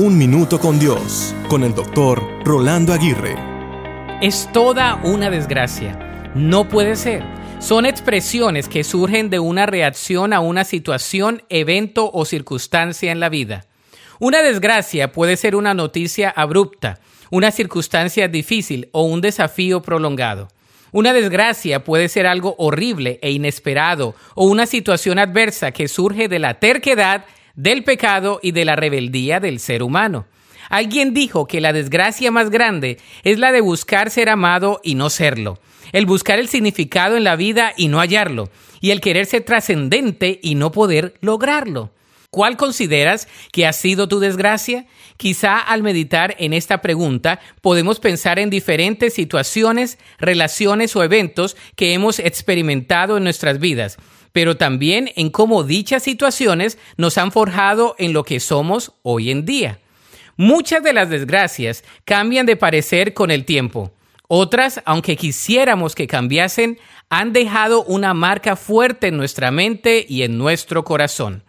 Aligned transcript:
Un 0.00 0.16
Minuto 0.16 0.60
con 0.60 0.78
Dios, 0.78 1.34
con 1.48 1.64
el 1.64 1.74
doctor 1.74 2.22
Rolando 2.44 2.92
Aguirre. 2.92 3.34
Es 4.22 4.48
toda 4.52 5.00
una 5.02 5.28
desgracia. 5.28 6.30
No 6.36 6.68
puede 6.68 6.94
ser. 6.94 7.24
Son 7.58 7.84
expresiones 7.84 8.68
que 8.68 8.84
surgen 8.84 9.28
de 9.28 9.40
una 9.40 9.66
reacción 9.66 10.32
a 10.32 10.38
una 10.38 10.62
situación, 10.62 11.42
evento 11.48 12.12
o 12.14 12.24
circunstancia 12.24 13.10
en 13.10 13.18
la 13.18 13.28
vida. 13.28 13.64
Una 14.20 14.40
desgracia 14.40 15.10
puede 15.10 15.36
ser 15.36 15.56
una 15.56 15.74
noticia 15.74 16.30
abrupta, 16.30 17.00
una 17.32 17.50
circunstancia 17.50 18.28
difícil 18.28 18.90
o 18.92 19.02
un 19.02 19.20
desafío 19.20 19.82
prolongado. 19.82 20.46
Una 20.92 21.12
desgracia 21.12 21.82
puede 21.82 22.08
ser 22.08 22.28
algo 22.28 22.54
horrible 22.58 23.18
e 23.20 23.32
inesperado 23.32 24.14
o 24.36 24.46
una 24.46 24.66
situación 24.66 25.18
adversa 25.18 25.72
que 25.72 25.88
surge 25.88 26.28
de 26.28 26.38
la 26.38 26.60
terquedad 26.60 27.24
del 27.58 27.82
pecado 27.82 28.38
y 28.40 28.52
de 28.52 28.64
la 28.64 28.76
rebeldía 28.76 29.40
del 29.40 29.58
ser 29.58 29.82
humano. 29.82 30.26
Alguien 30.70 31.12
dijo 31.12 31.46
que 31.46 31.60
la 31.60 31.72
desgracia 31.72 32.30
más 32.30 32.50
grande 32.50 32.98
es 33.24 33.38
la 33.38 33.50
de 33.50 33.60
buscar 33.60 34.10
ser 34.10 34.28
amado 34.28 34.80
y 34.84 34.94
no 34.94 35.10
serlo, 35.10 35.58
el 35.92 36.06
buscar 36.06 36.38
el 36.38 36.48
significado 36.48 37.16
en 37.16 37.24
la 37.24 37.34
vida 37.34 37.72
y 37.76 37.88
no 37.88 37.98
hallarlo, 37.98 38.48
y 38.80 38.92
el 38.92 39.00
querer 39.00 39.26
ser 39.26 39.42
trascendente 39.42 40.38
y 40.40 40.54
no 40.54 40.70
poder 40.70 41.14
lograrlo. 41.20 41.90
¿Cuál 42.30 42.56
consideras 42.56 43.26
que 43.50 43.66
ha 43.66 43.72
sido 43.72 44.06
tu 44.06 44.20
desgracia? 44.20 44.86
Quizá 45.16 45.58
al 45.58 45.82
meditar 45.82 46.36
en 46.38 46.52
esta 46.52 46.80
pregunta 46.80 47.40
podemos 47.60 47.98
pensar 47.98 48.38
en 48.38 48.50
diferentes 48.50 49.14
situaciones, 49.14 49.98
relaciones 50.18 50.94
o 50.94 51.02
eventos 51.02 51.56
que 51.74 51.92
hemos 51.92 52.20
experimentado 52.20 53.16
en 53.16 53.24
nuestras 53.24 53.58
vidas 53.58 53.98
pero 54.38 54.56
también 54.56 55.10
en 55.16 55.30
cómo 55.30 55.64
dichas 55.64 56.04
situaciones 56.04 56.78
nos 56.96 57.18
han 57.18 57.32
forjado 57.32 57.96
en 57.98 58.12
lo 58.12 58.22
que 58.22 58.38
somos 58.38 58.92
hoy 59.02 59.32
en 59.32 59.44
día. 59.44 59.80
Muchas 60.36 60.80
de 60.84 60.92
las 60.92 61.10
desgracias 61.10 61.82
cambian 62.04 62.46
de 62.46 62.54
parecer 62.54 63.14
con 63.14 63.32
el 63.32 63.44
tiempo. 63.44 63.90
Otras, 64.28 64.80
aunque 64.84 65.16
quisiéramos 65.16 65.96
que 65.96 66.06
cambiasen, 66.06 66.78
han 67.10 67.32
dejado 67.32 67.82
una 67.82 68.14
marca 68.14 68.54
fuerte 68.54 69.08
en 69.08 69.16
nuestra 69.16 69.50
mente 69.50 70.06
y 70.08 70.22
en 70.22 70.38
nuestro 70.38 70.84
corazón. 70.84 71.42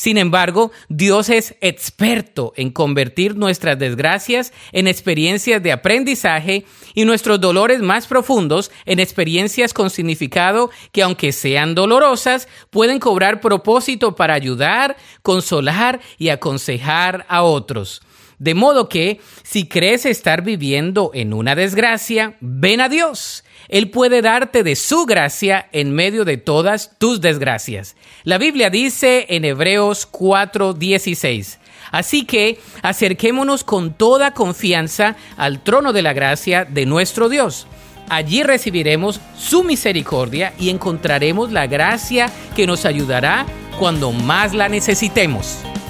Sin 0.00 0.16
embargo, 0.16 0.72
Dios 0.88 1.28
es 1.28 1.56
experto 1.60 2.54
en 2.56 2.70
convertir 2.70 3.36
nuestras 3.36 3.78
desgracias 3.78 4.50
en 4.72 4.88
experiencias 4.88 5.62
de 5.62 5.72
aprendizaje 5.72 6.64
y 6.94 7.04
nuestros 7.04 7.38
dolores 7.38 7.82
más 7.82 8.06
profundos 8.06 8.70
en 8.86 8.98
experiencias 8.98 9.74
con 9.74 9.90
significado 9.90 10.70
que 10.92 11.02
aunque 11.02 11.32
sean 11.32 11.74
dolorosas, 11.74 12.48
pueden 12.70 12.98
cobrar 12.98 13.42
propósito 13.42 14.16
para 14.16 14.32
ayudar, 14.32 14.96
consolar 15.20 16.00
y 16.16 16.30
aconsejar 16.30 17.26
a 17.28 17.42
otros. 17.42 18.00
De 18.40 18.54
modo 18.54 18.88
que, 18.88 19.20
si 19.42 19.68
crees 19.68 20.06
estar 20.06 20.42
viviendo 20.42 21.10
en 21.12 21.34
una 21.34 21.54
desgracia, 21.54 22.36
ven 22.40 22.80
a 22.80 22.88
Dios. 22.88 23.44
Él 23.68 23.90
puede 23.90 24.22
darte 24.22 24.62
de 24.62 24.76
su 24.76 25.04
gracia 25.04 25.68
en 25.72 25.92
medio 25.92 26.24
de 26.24 26.38
todas 26.38 26.98
tus 26.98 27.20
desgracias. 27.20 27.96
La 28.24 28.38
Biblia 28.38 28.70
dice 28.70 29.26
en 29.28 29.44
Hebreos 29.44 30.08
4:16. 30.10 31.58
Así 31.92 32.24
que 32.24 32.58
acerquémonos 32.80 33.62
con 33.62 33.92
toda 33.92 34.32
confianza 34.32 35.16
al 35.36 35.62
trono 35.62 35.92
de 35.92 36.00
la 36.00 36.14
gracia 36.14 36.64
de 36.64 36.86
nuestro 36.86 37.28
Dios. 37.28 37.66
Allí 38.08 38.42
recibiremos 38.42 39.20
su 39.36 39.64
misericordia 39.64 40.54
y 40.58 40.70
encontraremos 40.70 41.52
la 41.52 41.66
gracia 41.66 42.32
que 42.56 42.66
nos 42.66 42.86
ayudará 42.86 43.44
cuando 43.78 44.12
más 44.12 44.54
la 44.54 44.70
necesitemos. 44.70 45.58